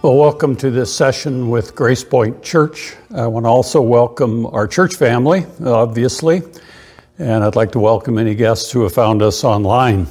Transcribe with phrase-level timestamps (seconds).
[0.00, 2.94] Well, welcome to this session with Grace Point Church.
[3.12, 6.42] I want to also welcome our church family, obviously,
[7.18, 10.06] and I'd like to welcome any guests who have found us online.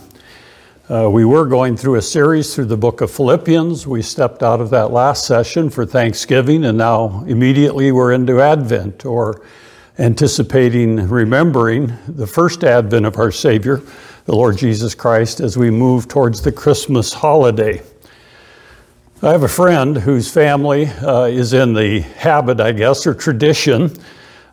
[0.89, 3.87] Uh, we were going through a series through the book of Philippians.
[3.87, 9.05] We stepped out of that last session for Thanksgiving, and now immediately we're into Advent
[9.05, 9.41] or
[9.99, 13.81] anticipating, remembering the first Advent of our Savior,
[14.25, 17.81] the Lord Jesus Christ, as we move towards the Christmas holiday.
[19.19, 23.91] I have a friend whose family uh, is in the habit, I guess, or tradition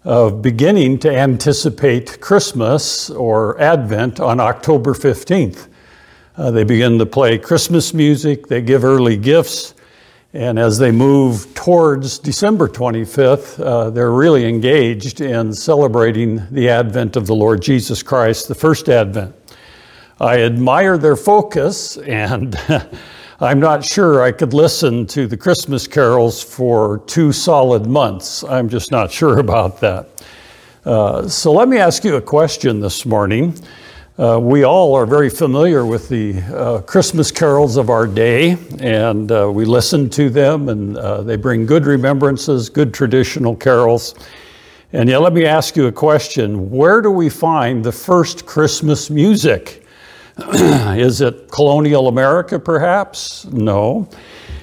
[0.04, 5.68] of beginning to anticipate Christmas or Advent on October 15th.
[6.38, 9.74] Uh, they begin to play Christmas music, they give early gifts,
[10.32, 17.16] and as they move towards December 25th, uh, they're really engaged in celebrating the advent
[17.16, 19.34] of the Lord Jesus Christ, the first advent.
[20.18, 22.58] I admire their focus and
[23.40, 28.44] I'm not sure I could listen to the Christmas carols for two solid months.
[28.44, 30.08] I'm just not sure about that.
[30.84, 33.58] Uh, so let me ask you a question this morning.
[34.16, 39.32] Uh, we all are very familiar with the uh, Christmas carols of our day, and
[39.32, 44.14] uh, we listen to them, and uh, they bring good remembrances, good traditional carols.
[44.92, 49.10] And yet, let me ask you a question Where do we find the first Christmas
[49.10, 49.83] music?
[50.96, 53.44] Is it colonial America, perhaps?
[53.46, 54.08] No.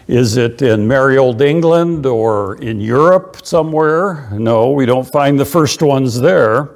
[0.08, 4.30] Is it in merry old England or in Europe somewhere?
[4.33, 6.75] No, we don't find the first ones there.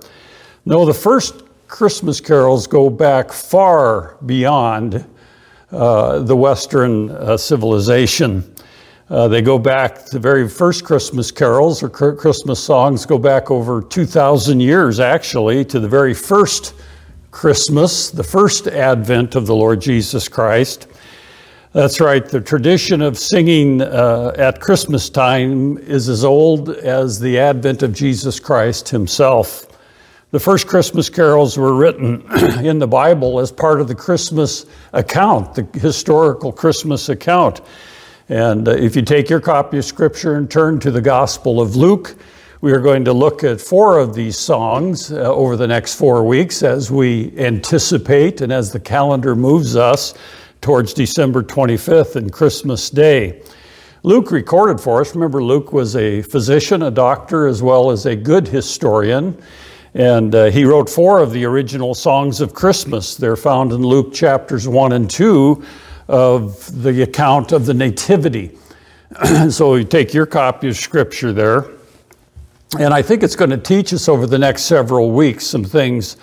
[0.66, 5.06] No, the first Christmas carols go back far beyond
[5.72, 8.50] uh, the Western uh, civilization.
[9.09, 13.82] Uh, they go back, the very first Christmas carols or Christmas songs go back over
[13.82, 16.74] 2,000 years, actually, to the very first
[17.36, 20.88] Christmas, the first advent of the Lord Jesus Christ.
[21.73, 27.38] That's right, the tradition of singing uh, at Christmas time is as old as the
[27.38, 29.68] advent of Jesus Christ himself.
[30.31, 32.25] The first Christmas carols were written
[32.66, 37.59] in the Bible as part of the Christmas account, the historical Christmas account.
[38.29, 41.75] And uh, if you take your copy of Scripture and turn to the Gospel of
[41.75, 42.16] Luke,
[42.66, 46.24] we are going to look at four of these songs uh, over the next four
[46.24, 50.16] weeks as we anticipate and as the calendar moves us
[50.62, 53.44] towards December 25th and Christmas Day.
[54.02, 55.14] Luke recorded for us.
[55.14, 59.40] Remember, Luke was a physician, a doctor, as well as a good historian.
[59.94, 63.14] And uh, he wrote four of the original songs of Christmas.
[63.14, 65.64] They're found in Luke chapters 1 and 2
[66.08, 68.58] of the account of the Nativity.
[69.52, 71.75] so you take your copy of Scripture there.
[72.80, 76.18] And I think it's going to teach us over the next several weeks some things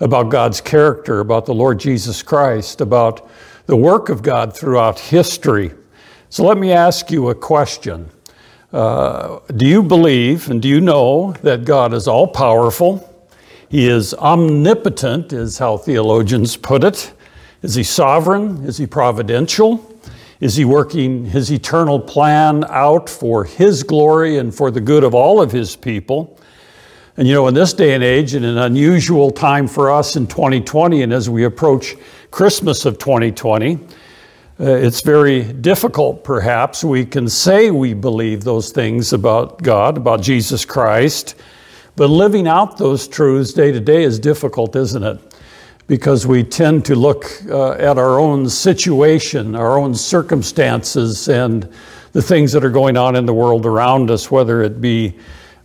[0.00, 3.28] about God's character, about the Lord Jesus Christ, about
[3.66, 5.72] the work of God throughout history.
[6.30, 8.08] So let me ask you a question.
[8.72, 13.06] Uh, do you believe and do you know that God is all powerful?
[13.68, 17.12] He is omnipotent, is how theologians put it.
[17.62, 18.64] Is he sovereign?
[18.64, 19.89] Is he providential?
[20.40, 25.14] Is he working his eternal plan out for his glory and for the good of
[25.14, 26.38] all of his people?
[27.18, 30.26] And you know, in this day and age, in an unusual time for us in
[30.26, 31.94] 2020, and as we approach
[32.30, 33.78] Christmas of 2020, uh,
[34.58, 36.82] it's very difficult, perhaps.
[36.82, 41.34] We can say we believe those things about God, about Jesus Christ,
[41.96, 45.29] but living out those truths day to day is difficult, isn't it?
[45.90, 51.68] Because we tend to look uh, at our own situation, our own circumstances, and
[52.12, 55.12] the things that are going on in the world around us, whether it be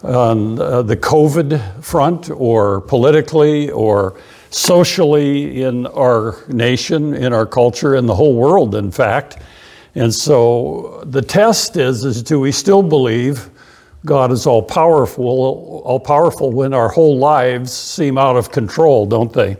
[0.02, 4.20] on uh, the COVID front or politically or
[4.50, 9.38] socially in our nation, in our culture, in the whole world, in fact.
[9.94, 13.48] And so the test is, is do we still believe
[14.04, 19.32] God is all powerful, all powerful when our whole lives seem out of control, don't
[19.32, 19.58] they?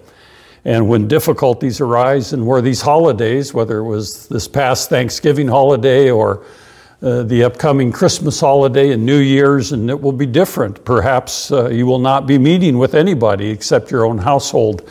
[0.66, 6.10] And when difficulties arise, and where these holidays, whether it was this past Thanksgiving holiday
[6.10, 6.44] or
[7.04, 10.84] uh, the upcoming Christmas holiday and New Year's, and it will be different.
[10.84, 14.90] Perhaps uh, you will not be meeting with anybody except your own household.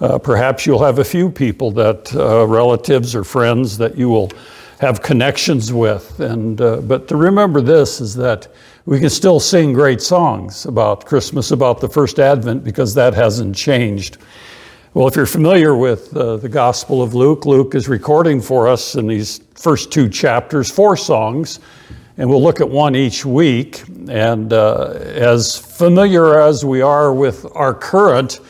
[0.00, 4.30] Uh, perhaps you'll have a few people that uh, relatives or friends that you will
[4.78, 6.20] have connections with.
[6.20, 8.46] And uh, but to remember this is that
[8.86, 13.56] we can still sing great songs about Christmas, about the first Advent, because that hasn't
[13.56, 14.18] changed.
[14.94, 18.94] Well, if you're familiar with uh, the Gospel of Luke, Luke is recording for us
[18.94, 21.60] in these first two chapters four songs,
[22.16, 23.82] and we'll look at one each week.
[24.08, 28.40] And uh, as familiar as we are with our current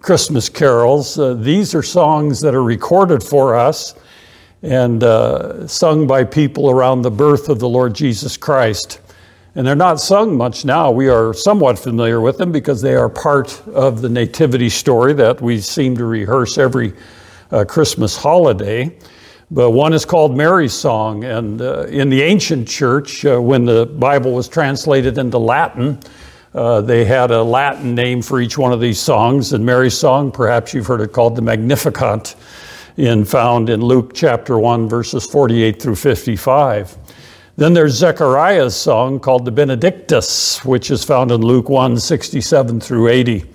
[0.00, 3.94] Christmas carols, uh, these are songs that are recorded for us.
[4.62, 9.00] and uh, sung by people around the birth of the Lord Jesus Christ.
[9.56, 10.90] And they're not sung much now.
[10.90, 15.40] We are somewhat familiar with them because they are part of the nativity story that
[15.40, 16.92] we seem to rehearse every
[17.50, 18.94] uh, Christmas holiday.
[19.50, 21.24] But one is called Mary's Song.
[21.24, 26.00] And uh, in the ancient church, uh, when the Bible was translated into Latin,
[26.52, 29.54] uh, they had a Latin name for each one of these songs.
[29.54, 32.36] And Mary's Song, perhaps you've heard it called the Magnificat,
[32.98, 36.98] in, found in Luke chapter 1, verses 48 through 55.
[37.58, 43.08] Then there's Zechariah's song called the Benedictus, which is found in Luke 1, 67 through
[43.08, 43.46] 80.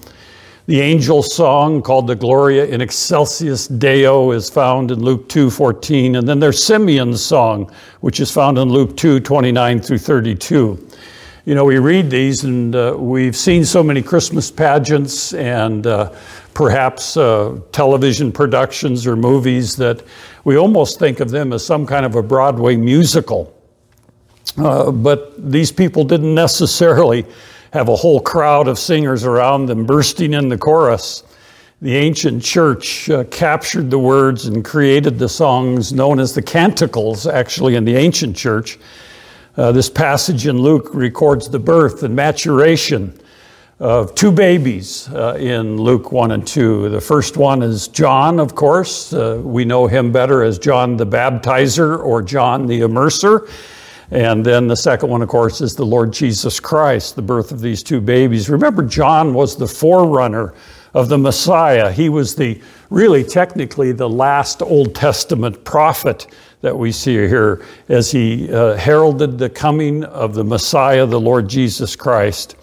[0.65, 6.27] The angel song called the Gloria in Excelsis Deo is found in Luke 2:14, and
[6.27, 7.69] then there's Simeon's song,
[7.99, 10.79] which is found in Luke 2:29 through 32.
[11.45, 16.11] You know, we read these, and uh, we've seen so many Christmas pageants and uh,
[16.55, 20.01] perhaps uh, television productions or movies that
[20.43, 23.60] we almost think of them as some kind of a Broadway musical.
[24.57, 27.25] Uh, but these people didn't necessarily
[27.73, 31.23] have a whole crowd of singers around them bursting in the chorus.
[31.81, 37.25] The ancient church uh, captured the words and created the songs known as the canticles,
[37.25, 38.77] actually, in the ancient church.
[39.57, 43.19] Uh, this passage in Luke records the birth and maturation
[43.79, 46.89] of two babies uh, in Luke 1 and 2.
[46.89, 49.11] The first one is John, of course.
[49.11, 53.49] Uh, we know him better as John the Baptizer or John the Immerser.
[54.11, 57.61] And then the second one, of course, is the Lord Jesus Christ, the birth of
[57.61, 58.49] these two babies.
[58.49, 60.53] Remember, John was the forerunner
[60.93, 61.91] of the Messiah.
[61.91, 66.27] He was the really technically the last Old Testament prophet
[66.59, 71.47] that we see here as he uh, heralded the coming of the Messiah, the Lord
[71.47, 72.57] Jesus Christ.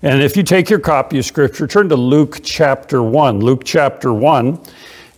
[0.00, 3.40] And if you take your copy of Scripture, turn to Luke chapter 1.
[3.40, 4.58] Luke chapter 1.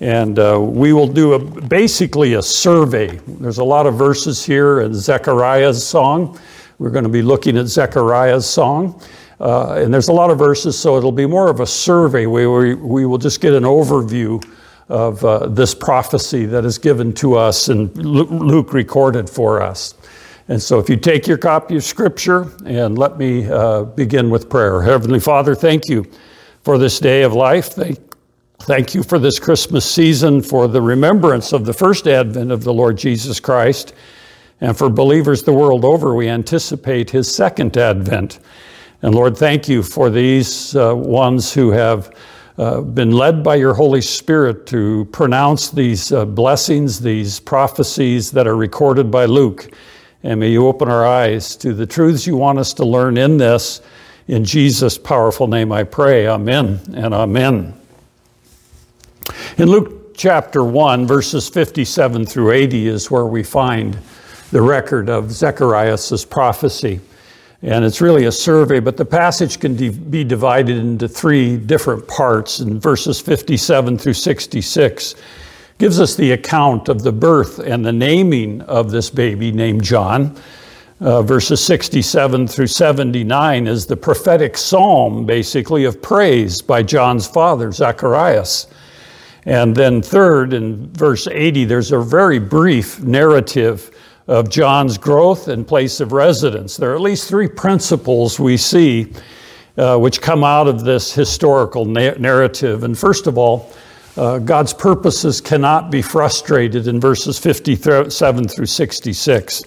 [0.00, 3.17] And uh, we will do a, basically a survey.
[3.27, 6.39] There's a lot of verses here in Zechariah's song.
[6.79, 9.03] We're going to be looking at Zechariah's song.
[9.41, 12.50] Uh, and there's a lot of verses, so it'll be more of a survey where
[12.50, 14.45] we, we will just get an overview
[14.89, 19.95] of uh, this prophecy that is given to us and Luke recorded for us.
[20.49, 24.49] And so, if you take your copy of Scripture and let me uh, begin with
[24.49, 24.81] prayer.
[24.81, 26.06] Heavenly Father, thank you
[26.65, 27.67] for this day of life.
[27.67, 28.08] Thank
[28.61, 32.73] Thank you for this Christmas season, for the remembrance of the first advent of the
[32.73, 33.95] Lord Jesus Christ.
[34.61, 38.41] And for believers the world over, we anticipate his second advent.
[39.01, 42.15] And Lord, thank you for these uh, ones who have
[42.59, 48.49] uh, been led by your Holy Spirit to pronounce these uh, blessings, these prophecies that
[48.49, 49.71] are recorded by Luke.
[50.25, 53.39] And may you open our eyes to the truths you want us to learn in
[53.39, 53.81] this.
[54.27, 56.27] In Jesus' powerful name I pray.
[56.27, 57.78] Amen and amen.
[59.57, 63.99] In Luke chapter 1, verses 57 through 80 is where we find
[64.51, 67.01] the record of Zechariah's prophecy.
[67.63, 69.75] And it's really a survey, but the passage can
[70.11, 72.61] be divided into three different parts.
[72.61, 75.15] In verses 57 through 66,
[75.79, 80.37] gives us the account of the birth and the naming of this baby named John.
[81.01, 87.71] Uh, verses 67 through 79 is the prophetic psalm, basically, of praise by John's father,
[87.71, 88.67] Zacharias.
[89.49, 93.90] And then, third, in verse 80, there's a very brief narrative
[94.26, 96.76] of John's growth and place of residence.
[96.76, 99.11] There are at least three principles we see
[99.78, 102.85] uh, which come out of this historical na- narrative.
[102.85, 103.73] And first of all,
[104.19, 109.62] uh, God's purposes cannot be frustrated in verses 57 through 66.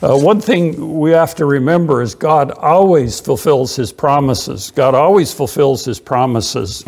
[0.00, 4.70] Uh, one thing we have to remember is God always fulfills his promises.
[4.70, 6.82] God always fulfills his promises.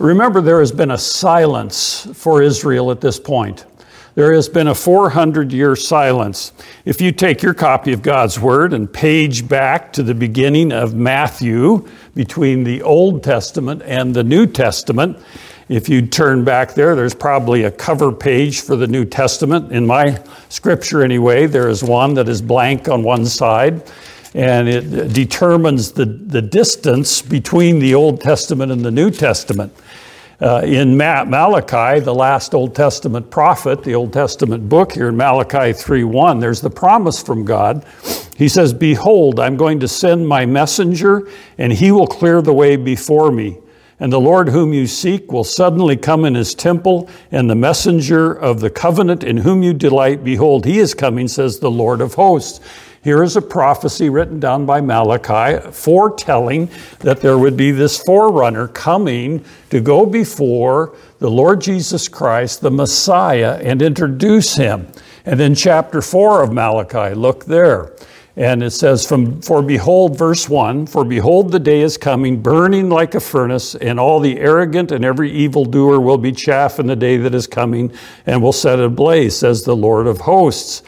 [0.00, 3.66] Remember, there has been a silence for Israel at this point.
[4.14, 6.52] There has been a 400 year silence.
[6.86, 10.94] If you take your copy of God's Word and page back to the beginning of
[10.94, 15.18] Matthew, between the Old Testament and the New Testament,
[15.68, 19.70] if you turn back there, there's probably a cover page for the New Testament.
[19.70, 23.82] In my scripture, anyway, there is one that is blank on one side
[24.34, 29.72] and it determines the, the distance between the Old Testament and the New Testament.
[30.40, 35.16] Uh, in Ma- Malachi, the last Old Testament prophet, the Old Testament book here in
[35.16, 37.84] Malachi 3:1, there's the promise from God.
[38.36, 42.76] He says, "Behold, I'm going to send my messenger, and he will clear the way
[42.76, 43.58] before me."
[44.02, 48.32] And the Lord whom you seek will suddenly come in his temple, and the messenger
[48.32, 52.14] of the covenant in whom you delight, behold, he is coming, says the Lord of
[52.14, 52.60] hosts.
[53.02, 58.68] Here is a prophecy written down by Malachi foretelling that there would be this forerunner
[58.68, 64.86] coming to go before the Lord Jesus Christ, the Messiah, and introduce him.
[65.24, 67.92] And then, chapter 4 of Malachi, look there.
[68.36, 72.90] And it says, from, For behold, verse 1 For behold, the day is coming, burning
[72.90, 76.96] like a furnace, and all the arrogant and every evildoer will be chaff in the
[76.96, 77.92] day that is coming,
[78.26, 80.82] and will set ablaze, says the Lord of hosts.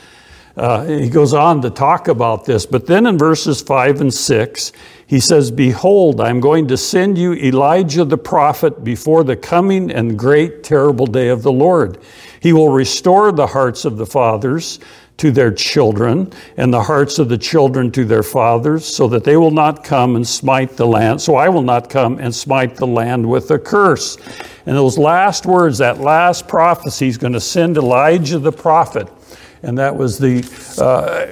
[0.56, 4.72] Uh, he goes on to talk about this, but then in verses 5 and 6,
[5.06, 10.18] he says, Behold, I'm going to send you Elijah the prophet before the coming and
[10.18, 11.98] great terrible day of the Lord.
[12.40, 14.78] He will restore the hearts of the fathers
[15.18, 19.36] to their children, and the hearts of the children to their fathers, so that they
[19.36, 21.20] will not come and smite the land.
[21.20, 24.16] So I will not come and smite the land with a curse.
[24.66, 29.08] And those last words, that last prophecy, he's going to send Elijah the prophet
[29.62, 30.38] and that was the
[30.78, 31.26] uh,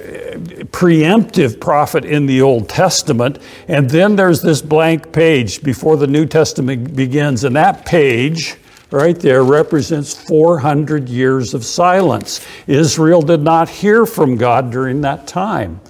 [0.65, 3.39] preemptive prophet in the Old Testament.
[3.67, 8.55] And then there's this blank page before the New Testament begins, and that page
[8.91, 12.45] right there represents 400 years of silence.
[12.67, 15.81] Israel did not hear from God during that time.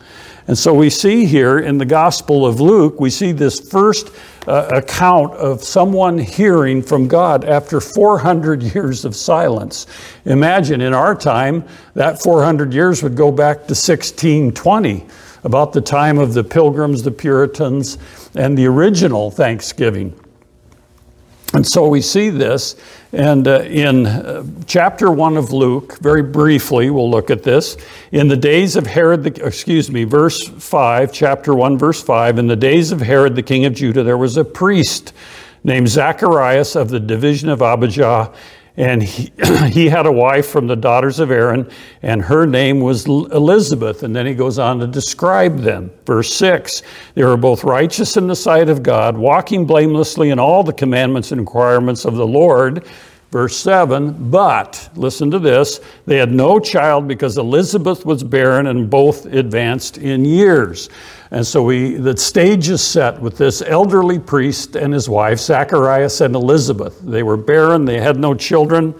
[0.51, 4.11] And so we see here in the Gospel of Luke, we see this first
[4.45, 9.87] uh, account of someone hearing from God after 400 years of silence.
[10.25, 15.07] Imagine in our time, that 400 years would go back to 1620,
[15.45, 17.97] about the time of the Pilgrims, the Puritans,
[18.35, 20.13] and the original Thanksgiving.
[21.53, 22.77] And so we see this,
[23.11, 27.75] and uh, in uh, chapter 1 of Luke, very briefly, we'll look at this.
[28.13, 32.47] In the days of Herod, the, excuse me, verse 5, chapter 1, verse 5, in
[32.47, 35.11] the days of Herod the king of Judah, there was a priest
[35.65, 38.31] named Zacharias of the division of Abijah
[38.77, 39.31] and he,
[39.69, 41.69] he had a wife from the daughters of Aaron,
[42.01, 44.03] and her name was Elizabeth.
[44.03, 45.91] And then he goes on to describe them.
[46.05, 46.81] Verse 6
[47.15, 51.31] They were both righteous in the sight of God, walking blamelessly in all the commandments
[51.31, 52.85] and requirements of the Lord.
[53.31, 58.89] Verse 7 But, listen to this, they had no child because Elizabeth was barren and
[58.89, 60.89] both advanced in years.
[61.31, 66.19] And so we, the stage is set with this elderly priest and his wife, Zacharias
[66.19, 66.99] and Elizabeth.
[67.01, 68.93] They were barren, they had no children.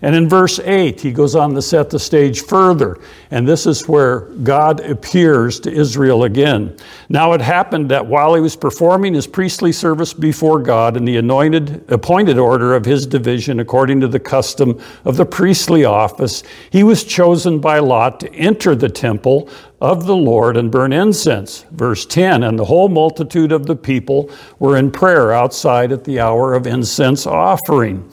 [0.00, 2.98] And in verse 8, he goes on to set the stage further.
[3.32, 6.76] And this is where God appears to Israel again.
[7.08, 11.16] Now it happened that while he was performing his priestly service before God in the
[11.16, 16.84] anointed, appointed order of his division, according to the custom of the priestly office, he
[16.84, 19.48] was chosen by Lot to enter the temple
[19.80, 21.64] of the Lord and burn incense.
[21.72, 26.20] Verse 10 And the whole multitude of the people were in prayer outside at the
[26.20, 28.08] hour of incense offering.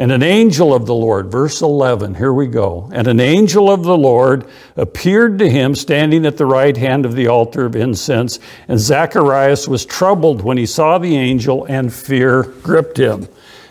[0.00, 2.88] And an angel of the Lord, verse 11, here we go.
[2.92, 7.16] And an angel of the Lord appeared to him standing at the right hand of
[7.16, 8.38] the altar of incense.
[8.68, 13.26] And Zacharias was troubled when he saw the angel, and fear gripped him.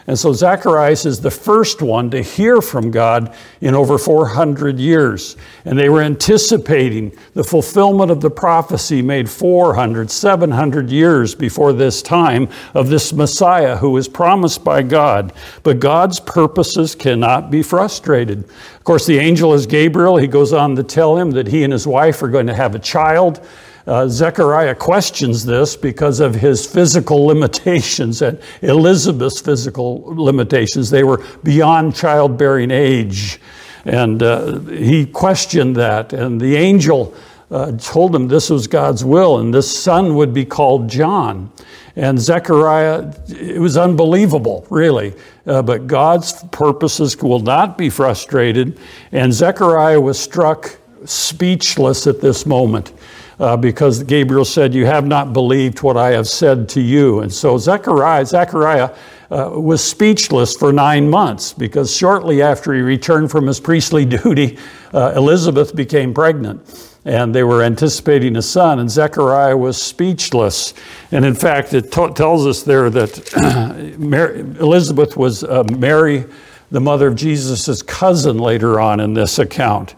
[0.07, 5.35] And so Zacharias is the first one to hear from God in over 400 years.
[5.65, 12.01] And they were anticipating the fulfillment of the prophecy made 400, 700 years before this
[12.01, 15.33] time of this Messiah who was promised by God.
[15.63, 18.45] But God's purposes cannot be frustrated.
[18.45, 20.15] Of course, the angel is Gabriel.
[20.15, 22.75] He goes on to tell him that he and his wife are going to have
[22.75, 23.45] a child.
[23.87, 30.89] Uh, Zechariah questions this because of his physical limitations and Elizabeth's physical limitations.
[30.89, 33.39] They were beyond childbearing age.
[33.85, 36.11] And uh, he questioned that.
[36.11, 37.15] And the angel
[37.49, 41.49] uh, told him this was God's will, and this son would be called John.
[41.95, 45.13] And Zechariah, it was unbelievable, really.
[45.45, 48.77] Uh, but God's purposes will not be frustrated.
[49.13, 52.91] And Zechariah was struck speechless at this moment
[53.39, 57.19] uh, because Gabriel said, You have not believed what I have said to you.
[57.19, 58.95] And so Zechariah, Zechariah
[59.29, 64.57] uh, was speechless for nine months because shortly after he returned from his priestly duty,
[64.93, 66.93] uh, Elizabeth became pregnant.
[67.05, 70.73] And they were anticipating a son, and Zechariah was speechless.
[71.09, 76.25] And in fact, it t- tells us there that Mary, Elizabeth was uh, Mary,
[76.69, 79.95] the mother of Jesus' cousin, later on in this account.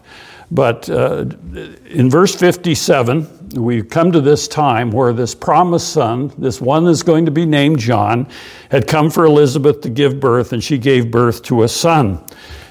[0.50, 1.26] But uh,
[1.86, 7.02] in verse 57, we come to this time where this promised son, this one that's
[7.02, 8.28] going to be named John,
[8.70, 12.24] had come for Elizabeth to give birth, and she gave birth to a son.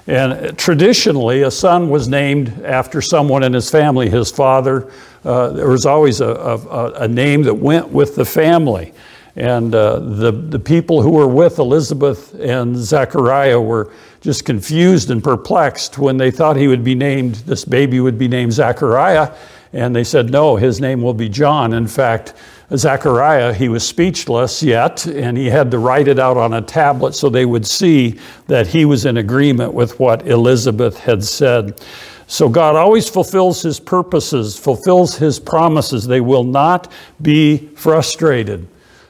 [0.08, 4.92] And traditionally, a son was named after someone in his family, his father.
[5.24, 8.94] Uh, there was always a, a, a, name that went with the family.
[9.36, 15.24] And uh, the, the people who were with Elizabeth and Zechariah were just confused and
[15.24, 19.34] perplexed when they thought he would be named, this baby would be named Zechariah.
[19.72, 21.74] And they said, no, his name will be John.
[21.74, 22.34] In fact,
[22.76, 27.14] Zechariah, he was speechless yet, and he had to write it out on a tablet
[27.14, 31.82] so they would see that he was in agreement with what Elizabeth had said.
[32.28, 36.06] So God always fulfills his purposes, fulfills his promises.
[36.06, 38.68] They will not be frustrated.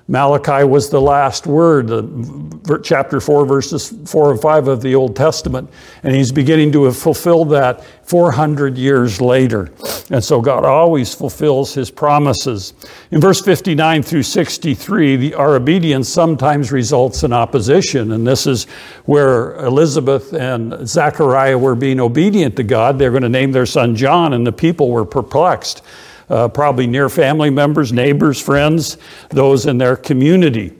[0.09, 1.91] Malachi was the last word,
[2.83, 5.69] chapter 4, verses 4 and 5 of the Old Testament.
[6.01, 9.71] And he's beginning to fulfill that 400 years later.
[10.09, 12.73] And so God always fulfills his promises.
[13.11, 18.11] In verse 59 through 63, the, our obedience sometimes results in opposition.
[18.13, 18.63] And this is
[19.05, 22.97] where Elizabeth and Zechariah were being obedient to God.
[22.97, 25.83] They're going to name their son John, and the people were perplexed
[26.29, 28.97] uh, probably near family members, neighbors, friends,
[29.29, 30.73] those in their community.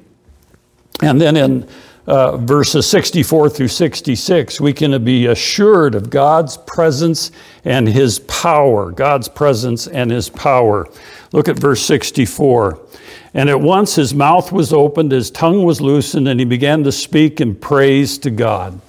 [1.02, 1.70] And then in
[2.08, 7.32] uh, verses 64 through 66, we can be assured of God's presence
[7.66, 8.92] and His power.
[8.92, 10.88] God's presence and His power.
[11.32, 12.80] Look at verse 64.
[13.34, 16.92] And at once his mouth was opened, his tongue was loosened, and he began to
[16.92, 18.80] speak in praise to God.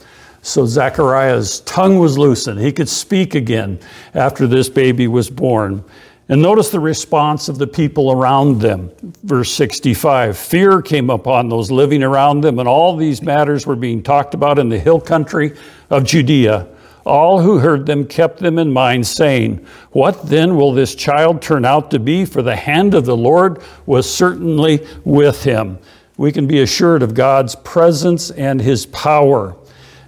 [0.43, 2.59] So Zechariah's tongue was loosened.
[2.59, 3.79] He could speak again
[4.15, 5.85] after this baby was born.
[6.31, 8.93] And notice the response of the people around them.
[9.25, 14.01] Verse 65 Fear came upon those living around them, and all these matters were being
[14.01, 15.57] talked about in the hill country
[15.91, 16.69] of Judea.
[17.05, 21.65] All who heard them kept them in mind, saying, What then will this child turn
[21.65, 22.25] out to be?
[22.25, 25.81] For the hand of the Lord was certainly with him.
[26.17, 29.57] We can be assured of God's presence and his power.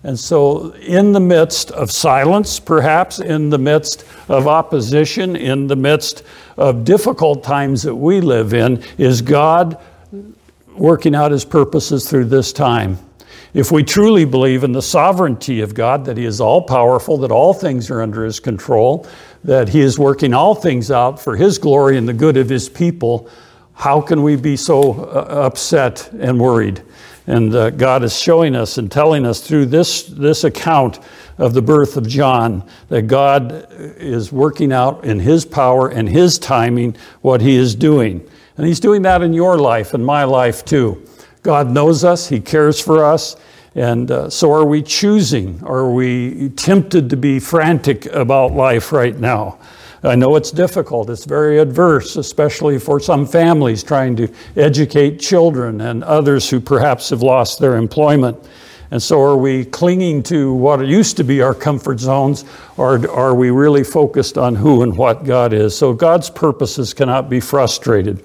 [0.04, 5.76] And so, in the midst of silence, perhaps in the midst of opposition, in the
[5.76, 6.24] midst
[6.56, 9.78] of difficult times that we live in, is God
[10.74, 12.98] working out his purposes through this time.
[13.54, 17.30] If we truly believe in the sovereignty of God, that he is all powerful, that
[17.30, 19.06] all things are under his control,
[19.44, 22.68] that he is working all things out for his glory and the good of his
[22.68, 23.28] people,
[23.74, 26.82] how can we be so uh, upset and worried?
[27.26, 30.98] And uh, God is showing us and telling us through this, this account
[31.38, 36.38] of the birth of John that God is working out in His power and His
[36.38, 38.28] timing what He is doing.
[38.56, 41.06] And He's doing that in your life and my life too.
[41.42, 43.36] God knows us, He cares for us.
[43.74, 45.62] And uh, so, are we choosing?
[45.64, 49.58] Are we tempted to be frantic about life right now?
[50.04, 55.80] I know it's difficult, it's very adverse, especially for some families trying to educate children
[55.80, 58.36] and others who perhaps have lost their employment.
[58.90, 62.44] And so, are we clinging to what used to be our comfort zones,
[62.76, 65.74] or are we really focused on who and what God is?
[65.74, 68.22] So, God's purposes cannot be frustrated.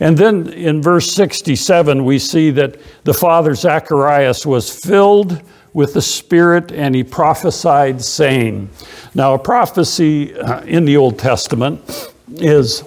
[0.00, 5.42] And then in verse 67, we see that the father Zacharias was filled
[5.74, 8.70] with the Spirit and he prophesied, saying,
[9.14, 12.84] Now, a prophecy uh, in the Old Testament is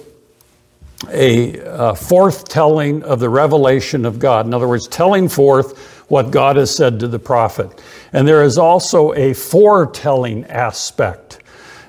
[1.10, 4.46] a uh, forthtelling of the revelation of God.
[4.46, 7.82] In other words, telling forth what God has said to the prophet.
[8.12, 11.40] And there is also a foretelling aspect.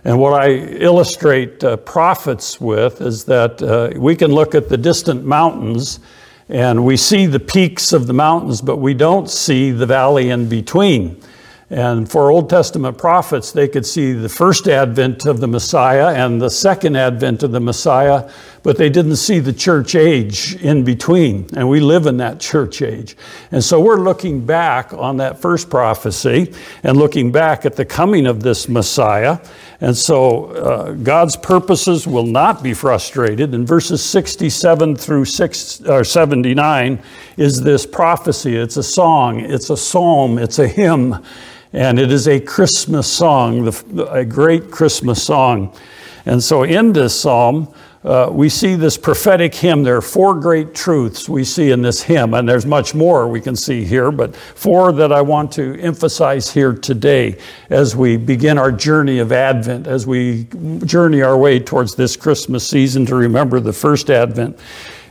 [0.04, 4.78] And what I illustrate uh, prophets with is that uh, we can look at the
[4.78, 6.00] distant mountains
[6.50, 10.50] and we see the peaks of the mountains, but we don't see the valley in
[10.50, 11.22] between.
[11.72, 16.42] And for Old Testament prophets, they could see the first advent of the Messiah and
[16.42, 18.28] the second advent of the Messiah,
[18.64, 21.48] but they didn't see the church age in between.
[21.56, 23.16] And we live in that church age.
[23.52, 28.26] And so we're looking back on that first prophecy and looking back at the coming
[28.26, 29.38] of this Messiah.
[29.82, 33.54] And so uh, God's purposes will not be frustrated.
[33.54, 37.02] In verses 67 through 6, or 79
[37.38, 38.58] is this prophecy.
[38.58, 41.24] It's a song, it's a psalm, it's a hymn.
[41.72, 43.72] And it is a Christmas song,
[44.10, 45.74] a great Christmas song.
[46.26, 49.84] And so in this psalm, uh, we see this prophetic hymn.
[49.84, 53.42] There are four great truths we see in this hymn, and there's much more we
[53.42, 57.38] can see here, but four that I want to emphasize here today
[57.70, 60.46] as we begin our journey of Advent, as we
[60.86, 64.58] journey our way towards this Christmas season to remember the first Advent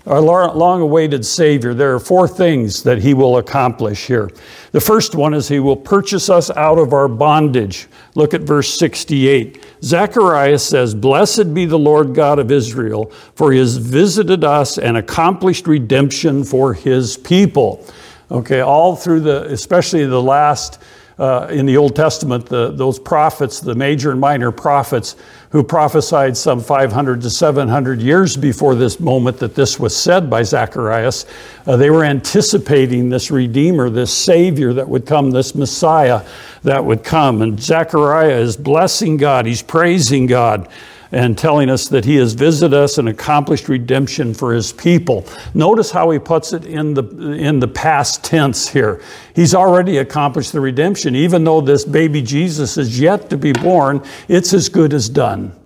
[0.08, 4.30] our long awaited Savior, there are four things that He will accomplish here.
[4.72, 7.88] The first one is He will purchase us out of our bondage.
[8.14, 9.64] Look at verse 68.
[9.82, 14.96] Zechariah says, Blessed be the Lord God of Israel, for He has visited us and
[14.96, 17.86] accomplished redemption for His people.
[18.30, 20.80] Okay, all through the, especially the last
[21.18, 25.16] uh, in the Old Testament, the, those prophets, the major and minor prophets,
[25.50, 30.42] who prophesied some 500 to 700 years before this moment that this was said by
[30.42, 31.26] Zacharias,
[31.66, 36.24] uh, they were anticipating this Redeemer, this Savior that would come, this Messiah
[36.62, 37.42] that would come.
[37.42, 40.68] And Zechariah is blessing God, he's praising God.
[41.10, 45.26] And telling us that he has visited us and accomplished redemption for his people.
[45.54, 49.00] Notice how he puts it in the, in the past tense here.
[49.34, 51.14] He's already accomplished the redemption.
[51.14, 55.57] Even though this baby Jesus is yet to be born, it's as good as done.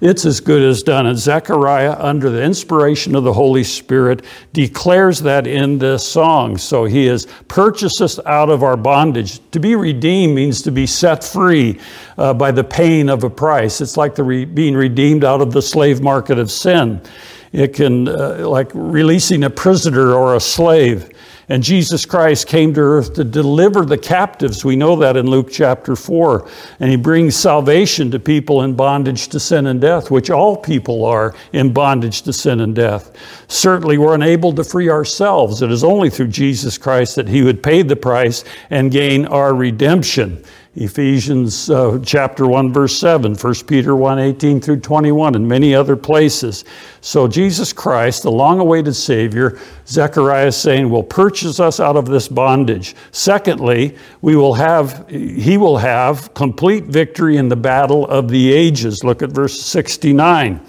[0.00, 1.06] It's as good as done.
[1.06, 6.56] And Zechariah, under the inspiration of the Holy Spirit, declares that in this song.
[6.56, 9.40] So he has purchased us out of our bondage.
[9.50, 11.78] To be redeemed means to be set free
[12.16, 13.80] uh, by the paying of a price.
[13.82, 17.02] It's like the re- being redeemed out of the slave market of sin.
[17.52, 21.10] It can, uh, like releasing a prisoner or a slave.
[21.50, 24.64] And Jesus Christ came to earth to deliver the captives.
[24.64, 26.48] We know that in Luke chapter 4.
[26.78, 31.04] And he brings salvation to people in bondage to sin and death, which all people
[31.04, 33.10] are in bondage to sin and death.
[33.48, 35.60] Certainly, we're unable to free ourselves.
[35.60, 39.52] It is only through Jesus Christ that he would pay the price and gain our
[39.52, 40.44] redemption.
[40.76, 45.96] Ephesians uh, chapter 1 verse 7, 1 Peter 1 18 through 21 and many other
[45.96, 46.64] places.
[47.00, 52.28] So Jesus Christ, the long-awaited Savior, Zechariah is saying will purchase us out of this
[52.28, 52.94] bondage.
[53.10, 59.02] Secondly, we will have he will have complete victory in the battle of the ages.
[59.02, 60.64] Look at verse 69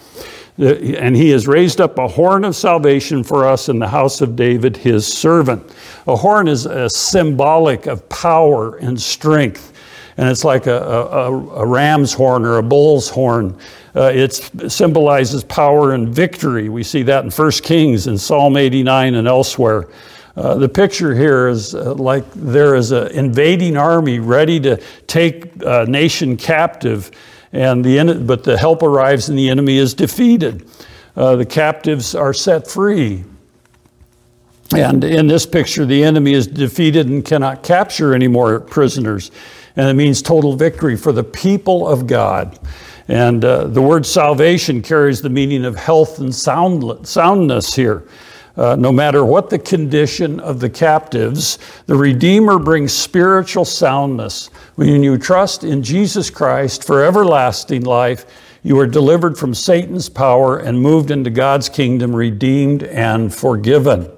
[0.57, 4.35] and he has raised up a horn of salvation for us in the house of
[4.35, 5.73] David, his servant.
[6.07, 9.70] A horn is a symbolic of power and strength
[10.17, 13.58] and it's like a, a, a ram's horn or a bull's horn.
[13.95, 14.34] Uh, it
[14.71, 16.69] symbolizes power and victory.
[16.69, 19.88] We see that in 1 Kings and Psalm 89 and elsewhere.
[20.36, 25.52] Uh, the picture here is uh, like there is an invading army ready to take
[25.65, 27.12] a nation captive,
[27.52, 30.65] and the but the help arrives and the enemy is defeated.
[31.17, 33.26] Uh, the captives are set free.
[34.74, 39.32] And in this picture, the enemy is defeated and cannot capture any more prisoners
[39.75, 42.60] and it means total victory for the people of God.
[43.07, 48.07] And uh, the word salvation carries the meaning of health and sound, soundness here.
[48.57, 54.47] Uh, no matter what the condition of the captives, the Redeemer brings spiritual soundness.
[54.75, 58.25] When you trust in Jesus Christ for everlasting life,
[58.63, 64.12] you are delivered from Satan's power and moved into God's kingdom, redeemed and forgiven.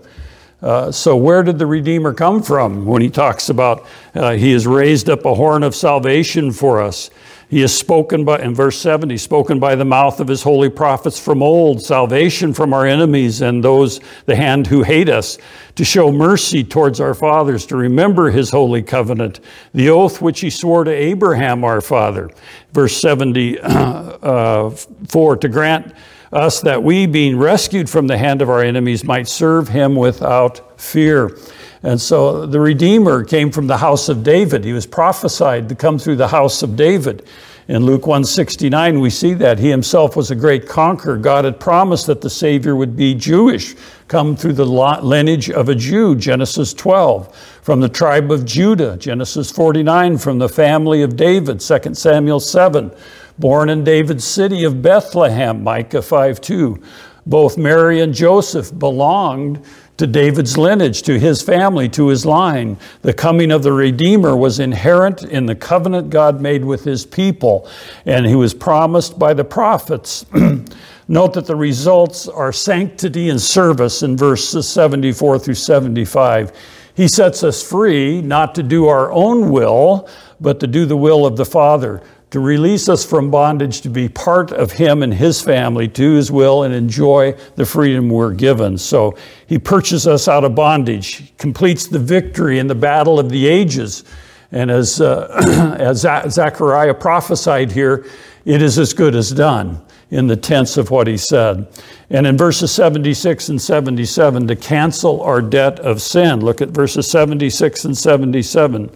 [0.63, 4.65] Uh, so, where did the Redeemer come from when he talks about uh, he has
[4.65, 7.10] raised up a horn of salvation for us?
[7.49, 10.69] He has spoken by, in verse 70, he's spoken by the mouth of his holy
[10.69, 15.38] prophets from old, salvation from our enemies and those, the hand who hate us,
[15.76, 19.41] to show mercy towards our fathers, to remember his holy covenant,
[19.73, 22.32] the oath which he swore to Abraham our father.
[22.71, 23.65] Verse 74,
[24.23, 25.93] uh, to grant
[26.35, 30.79] us that we, being rescued from the hand of our enemies, might serve him without
[30.79, 31.37] fear.
[31.83, 34.63] And so the Redeemer came from the house of David.
[34.63, 37.27] He was prophesied to come through the house of David.
[37.67, 39.57] In Luke 169, we see that.
[39.57, 41.17] He himself was a great conqueror.
[41.17, 43.75] God had promised that the Savior would be Jewish,
[44.09, 47.33] come through the lineage of a Jew, Genesis 12.
[47.61, 50.17] From the tribe of Judah, Genesis 49.
[50.17, 52.91] From the family of David, 2 Samuel 7
[53.37, 56.81] born in David's city of Bethlehem, Micah 5 2.
[57.25, 59.63] Both Mary and Joseph belonged
[59.97, 62.77] to David's lineage, to his family, to his line.
[63.01, 67.69] The coming of the Redeemer was inherent in the covenant God made with his people,
[68.05, 70.25] and he was promised by the prophets.
[71.07, 76.51] Note that the results are sanctity and service in verses 74 through 75.
[76.95, 80.09] He sets us free not to do our own will,
[80.41, 82.01] but to do the will of the Father
[82.33, 86.31] to release us from bondage, to be part of Him and His family, to His
[86.31, 88.75] will, and enjoy the freedom we're given.
[88.79, 89.15] So
[89.45, 94.03] He purchases us out of bondage, completes the victory in the battle of the ages.
[94.51, 95.99] And as, uh, as
[96.33, 98.03] Zechariah prophesied here,
[98.45, 101.67] it is as good as done in the tense of what he said.
[102.09, 106.39] And in verses 76 and 77, to cancel our debt of sin.
[106.39, 108.89] Look at verses 76 and 77.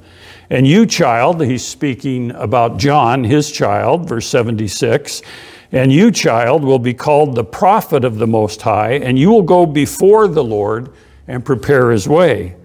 [0.49, 5.21] And you, child, he's speaking about John, his child, verse 76.
[5.73, 9.43] And you, child, will be called the prophet of the Most High, and you will
[9.43, 10.93] go before the Lord
[11.27, 12.55] and prepare his way,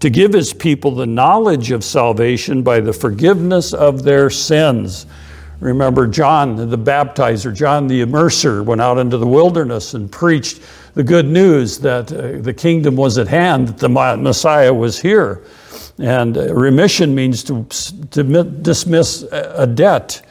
[0.00, 5.06] to give his people the knowledge of salvation by the forgiveness of their sins.
[5.60, 10.60] Remember, John the baptizer, John the immerser, went out into the wilderness and preached
[10.94, 15.42] the good news that uh, the kingdom was at hand, that the Messiah was here.
[16.00, 17.64] And remission means to,
[18.10, 20.22] to dismiss a debt.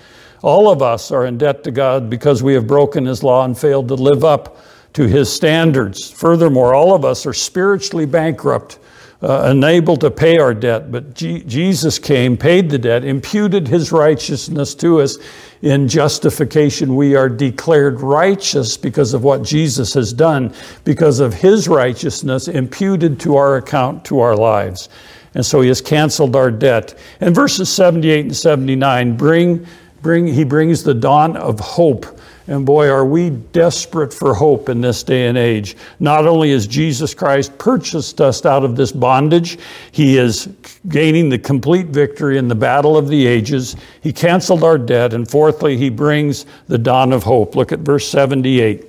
[0.42, 3.58] All of us are in debt to God because we have broken His law and
[3.58, 4.58] failed to live up
[4.94, 6.10] to His standards.
[6.10, 8.80] Furthermore, all of us are spiritually bankrupt
[9.22, 13.92] uh, unable to pay our debt, but G- Jesus came, paid the debt, imputed his
[13.92, 15.18] righteousness to us.
[15.62, 20.54] In justification, we are declared righteous because of what Jesus has done,
[20.86, 24.88] because of his righteousness imputed to our account, to our lives.
[25.36, 26.98] And so he has canceled our debt.
[27.22, 29.66] And verses 78 and 79 bring,
[30.02, 34.82] bring he brings the dawn of hope and boy, are we desperate for hope in
[34.82, 35.78] this day and age.
[36.00, 39.60] Not only has Jesus Christ purchased us out of this bondage,
[39.92, 40.50] He is
[40.88, 43.76] gaining the complete victory in the battle of the ages.
[44.02, 45.14] He canceled our debt.
[45.14, 47.56] And fourthly, He brings the dawn of hope.
[47.56, 48.89] Look at verse 78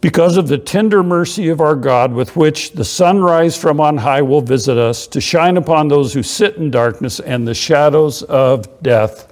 [0.00, 4.22] because of the tender mercy of our God, with which the sunrise from on high
[4.22, 8.82] will visit us, to shine upon those who sit in darkness and the shadows of
[8.82, 9.30] death.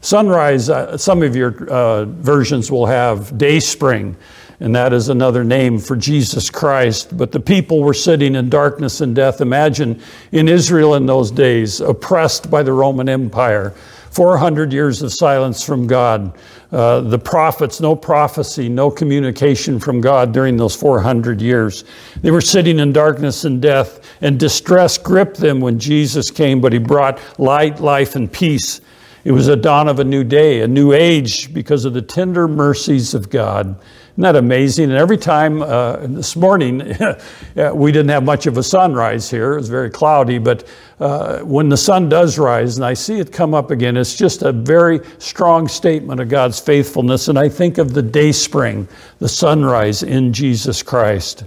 [0.00, 4.16] Sunrise, uh, some of your uh, versions will have day spring,
[4.60, 7.16] and that is another name for Jesus Christ.
[7.16, 9.40] But the people were sitting in darkness and death.
[9.40, 10.00] Imagine
[10.30, 13.74] in Israel in those days, oppressed by the Roman Empire,
[14.14, 16.38] 400 years of silence from God.
[16.70, 21.84] Uh, the prophets, no prophecy, no communication from God during those 400 years.
[22.22, 26.72] They were sitting in darkness and death, and distress gripped them when Jesus came, but
[26.72, 28.80] he brought light, life, and peace
[29.24, 32.46] it was a dawn of a new day, a new age because of the tender
[32.46, 33.74] mercies of God.
[34.14, 34.90] Isn't that amazing?
[34.90, 36.78] And every time uh, this morning,
[37.74, 39.54] we didn't have much of a sunrise here.
[39.54, 40.68] It was very cloudy, but
[41.00, 44.42] uh, when the sun does rise and I see it come up again, it's just
[44.42, 47.26] a very strong statement of God's faithfulness.
[47.26, 48.86] And I think of the day spring,
[49.18, 51.42] the sunrise in Jesus Christ.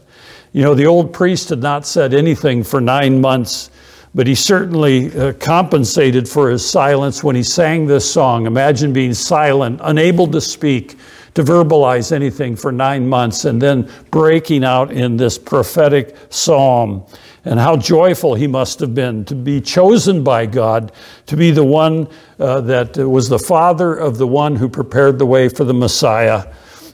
[0.52, 3.72] You know, the old priest had not said anything for nine months
[4.16, 8.48] but he certainly uh, compensated for his silence when he sang this song.
[8.48, 10.98] Imagine being silent, unable to speak,
[11.38, 17.06] to verbalize anything for nine months, and then breaking out in this prophetic psalm.
[17.46, 20.92] And how joyful he must have been to be chosen by God,
[21.28, 22.08] to be the one
[22.40, 26.52] uh, that was the father of the one who prepared the way for the Messiah.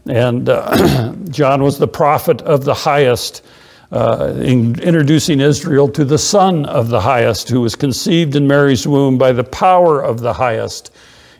[0.09, 3.45] And uh, John was the prophet of the highest
[3.93, 8.85] uh, in introducing Israel to the Son of the Highest, who was conceived in Mary's
[8.85, 10.93] womb by the power of the Highest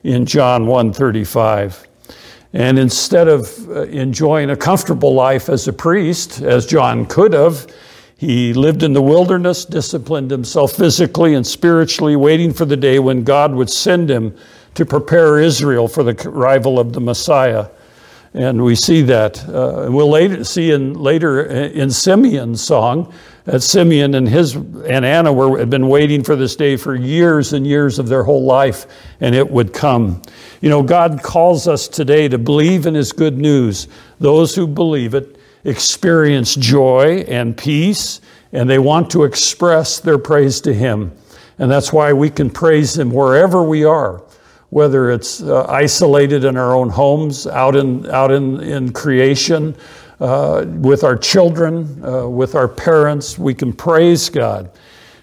[0.06, 1.86] in John 1:35.
[2.54, 7.68] And instead of uh, enjoying a comfortable life as a priest, as John could have,
[8.16, 13.24] he lived in the wilderness, disciplined himself physically and spiritually, waiting for the day when
[13.24, 14.36] God would send him
[14.76, 17.68] to prepare Israel for the arrival of the Messiah.
[18.36, 19.48] And we see that.
[19.48, 23.13] Uh, we'll later see in later in Simeon's song
[23.46, 27.54] that Simeon and his and Anna were had been waiting for this day for years
[27.54, 28.88] and years of their whole life,
[29.19, 30.19] and it would come.
[30.62, 33.88] You know, God calls us today to believe in His good news.
[34.19, 38.19] Those who believe it experience joy and peace,
[38.52, 41.12] and they want to express their praise to Him.
[41.60, 44.24] And that's why we can praise Him wherever we are
[44.74, 49.76] whether it's uh, isolated in our own homes, out in, out in, in creation,
[50.20, 54.72] uh, with our children, uh, with our parents, we can praise God.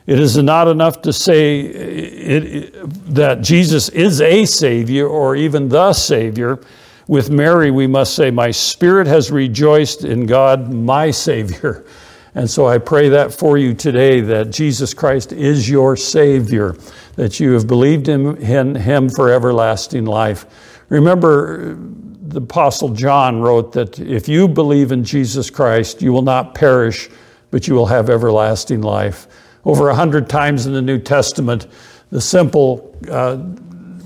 [0.07, 5.69] It is not enough to say it, it, that Jesus is a Savior or even
[5.69, 6.61] the Savior.
[7.09, 11.85] With Mary, we must say, My spirit has rejoiced in God, my Savior.
[12.35, 16.77] And so I pray that for you today that Jesus Christ is your Savior
[17.17, 20.47] that you have believed in him for everlasting life.
[20.89, 21.77] Remember,
[22.23, 27.09] the Apostle John wrote that if you believe in Jesus Christ, you will not perish,
[27.51, 29.27] but you will have everlasting life.
[29.65, 31.67] Over a hundred times in the New Testament,
[32.11, 33.39] the simple uh,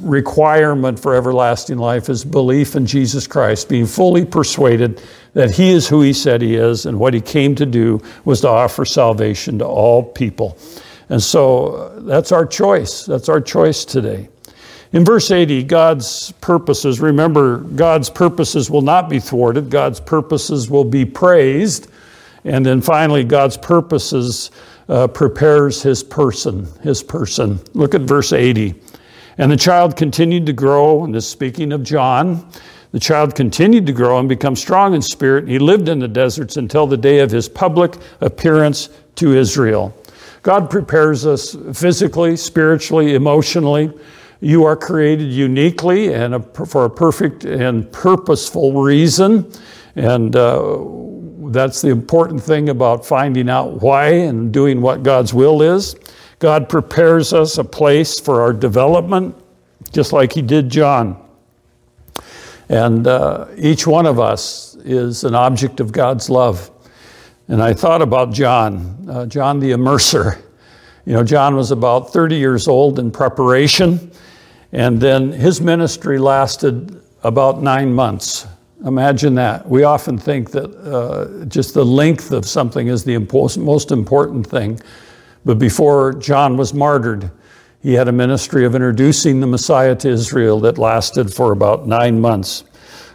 [0.05, 5.89] requirement for everlasting life is belief in Jesus Christ, being fully persuaded that He is
[5.89, 9.59] who He said He is, and what He came to do was to offer salvation
[9.59, 10.59] to all people.
[11.09, 13.05] And so uh, that's our choice.
[13.05, 14.29] That's our choice today.
[14.93, 20.85] In verse 80, God's purposes, remember, God's purposes will not be thwarted, God's purposes will
[20.85, 21.91] be praised.
[22.45, 24.51] And then finally, God's purposes
[24.89, 27.59] uh, prepares his person, his person.
[27.73, 28.75] Look at verse 80.
[29.39, 32.49] And the child continued to grow, and this speaking of John,
[32.93, 35.49] the child continued to grow and become strong in spirit.
[35.49, 39.93] He lived in the deserts until the day of his public appearance to Israel.
[40.43, 43.93] God prepares us physically, spiritually, emotionally.
[44.41, 49.51] You are created uniquely and a, for a perfect and purposeful reason.
[49.97, 50.79] And uh,
[51.51, 55.97] that's the important thing about finding out why and doing what God's will is.
[56.39, 59.35] God prepares us a place for our development,
[59.93, 61.21] just like He did John.
[62.69, 66.71] And uh, each one of us is an object of God's love.
[67.49, 70.41] And I thought about John, uh, John the Immerser.
[71.05, 74.11] You know, John was about 30 years old in preparation,
[74.73, 78.47] and then his ministry lasted about nine months.
[78.87, 79.69] Imagine that.
[79.69, 84.81] We often think that uh, just the length of something is the most important thing.
[85.45, 87.31] But before John was martyred,
[87.81, 92.21] he had a ministry of introducing the Messiah to Israel that lasted for about nine
[92.21, 92.65] months.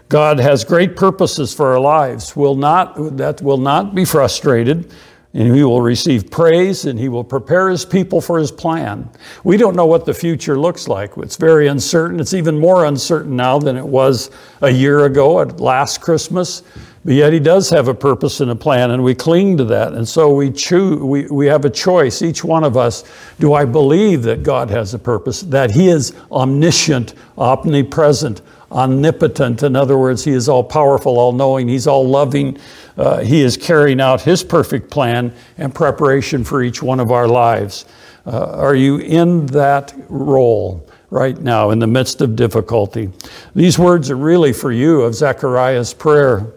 [0.10, 2.36] God has great purposes for our lives.
[2.36, 4.92] Will not, that will not be frustrated,
[5.34, 9.10] and He will receive praise and He will prepare His people for His plan.
[9.44, 11.16] We don't know what the future looks like.
[11.18, 12.20] It's very uncertain.
[12.20, 16.64] It's even more uncertain now than it was a year ago at last Christmas.
[17.06, 19.94] But yet He does have a purpose and a plan, and we cling to that.
[19.94, 23.04] And so we choose, we, we have a choice, each one of us.
[23.40, 29.64] Do I believe that God has a purpose, that He is omniscient, omnipresent, omnipotent.
[29.64, 32.58] In other words, He is all powerful, all knowing, He's all loving.
[32.98, 37.28] Uh, he is carrying out His perfect plan and preparation for each one of our
[37.28, 37.86] lives.
[38.26, 40.86] Uh, are you in that role?
[41.12, 43.10] Right now, in the midst of difficulty.
[43.56, 46.54] These words are really for you of Zechariah's prayer.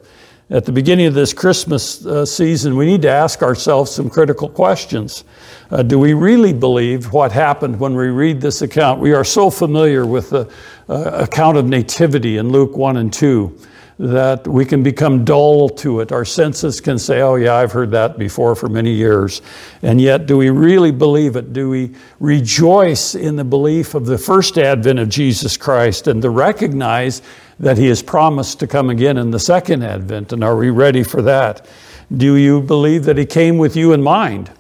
[0.53, 4.51] At the beginning of this Christmas uh, season, we need to ask ourselves some critical
[4.51, 5.25] questions.
[5.71, 9.01] Uh, do we really believe what happened when we read this account?
[9.01, 10.53] We are so familiar with the
[10.89, 13.59] account of nativity in Luke 1 and 2
[13.99, 16.11] that we can become dull to it.
[16.11, 19.43] Our senses can say, oh, yeah, I've heard that before for many years.
[19.83, 21.53] And yet, do we really believe it?
[21.53, 26.31] Do we rejoice in the belief of the first advent of Jesus Christ and to
[26.31, 27.23] recognize
[27.61, 30.33] that He has promised to come again in the second advent?
[30.33, 31.67] And are we ready for that?
[32.17, 34.51] Do you believe that He came with you in mind?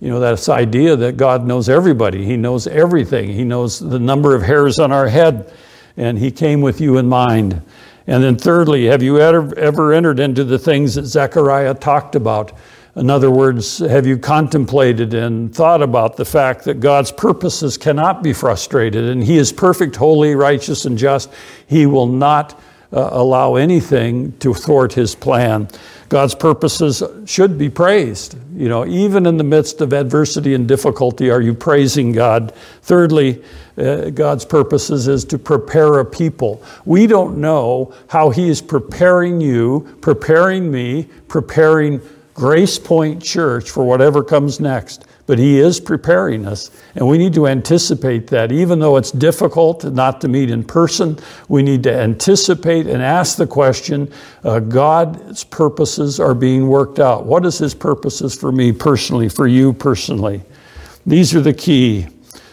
[0.00, 2.24] You know, that's idea that God knows everybody.
[2.24, 3.32] He knows everything.
[3.32, 5.52] He knows the number of hairs on our head,
[5.96, 7.62] and He came with you in mind.
[8.06, 12.52] And then, thirdly, have you ever, ever entered into the things that Zechariah talked about?
[12.94, 18.22] In other words, have you contemplated and thought about the fact that God's purposes cannot
[18.22, 21.32] be frustrated and He is perfect, holy, righteous, and just?
[21.66, 22.60] He will not
[22.92, 25.68] uh, allow anything to thwart His plan.
[26.08, 28.36] God's purposes should be praised.
[28.54, 32.52] You know, even in the midst of adversity and difficulty, are you praising God?
[32.82, 33.42] Thirdly,
[33.78, 36.62] uh, God's purposes is to prepare a people.
[36.84, 42.02] We don't know how He is preparing you, preparing me, preparing
[42.34, 45.04] Grace Point Church for whatever comes next.
[45.26, 48.50] But He is preparing us, and we need to anticipate that.
[48.50, 51.18] Even though it's difficult not to meet in person,
[51.48, 57.24] we need to anticipate and ask the question uh, God's purposes are being worked out.
[57.24, 60.42] What is His purposes for me personally, for you personally?
[61.06, 62.08] These are the key.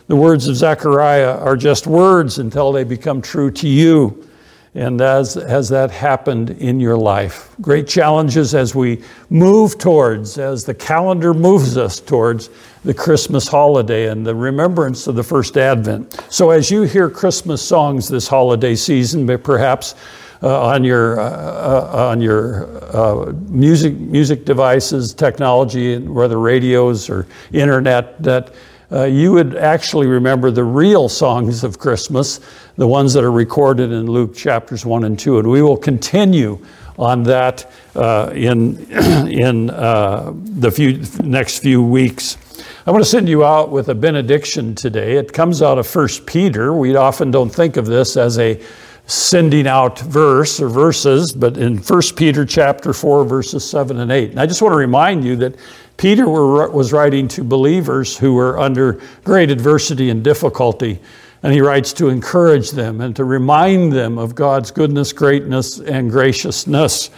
[0.08, 4.29] The words of Zechariah are just words until they become true to you.
[4.76, 7.56] And as, has that happened in your life?
[7.60, 12.52] Great challenges as we move towards, as the calendar moves us towards
[12.86, 16.24] the Christmas holiday and the remembrance of the first Advent.
[16.30, 19.96] So, as you hear Christmas songs this holiday season, perhaps
[20.42, 27.28] uh, on your, uh, uh, on your uh, music, music devices, technology, whether radios or
[27.52, 28.54] internet, that
[28.92, 32.40] uh, you would actually remember the real songs of Christmas,
[32.76, 35.40] the ones that are recorded in Luke chapters 1 and 2.
[35.40, 36.64] And we will continue
[36.98, 38.78] on that uh, in,
[39.30, 42.38] in uh, the few, next few weeks.
[42.86, 45.18] I want to send you out with a benediction today.
[45.18, 46.74] It comes out of 1 Peter.
[46.74, 48.62] We often don't think of this as a
[49.06, 54.32] sending out verse or verses, but in 1 Peter chapter 4, verses 7 and 8.
[54.32, 55.56] And I just want to remind you that
[56.00, 60.98] Peter were, was writing to believers who were under great adversity and difficulty.
[61.44, 66.10] And he writes to encourage them and to remind them of God's goodness, greatness, and
[66.10, 67.10] graciousness.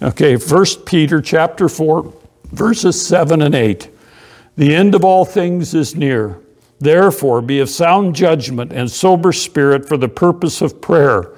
[0.00, 2.14] Okay, 1 Peter chapter 4,
[2.52, 3.90] verses 7 and 8.
[4.56, 6.38] The end of all things is near.
[6.78, 11.32] Therefore, be of sound judgment and sober spirit for the purpose of prayer.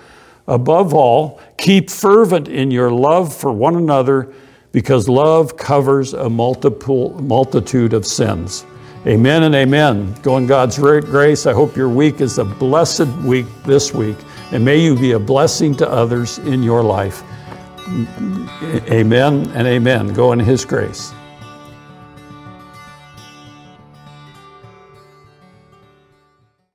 [0.46, 4.35] Above all, keep fervent in your love for one another
[4.72, 8.64] because love covers a multiple, multitude of sins.
[9.06, 10.14] Amen and amen.
[10.22, 11.46] Go in God's grace.
[11.46, 14.16] I hope your week is a blessed week this week,
[14.52, 17.22] and may you be a blessing to others in your life.
[18.90, 20.14] Amen and amen.
[20.14, 21.12] Go in His grace.